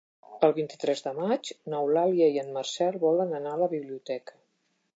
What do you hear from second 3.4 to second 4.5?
anar a la biblioteca.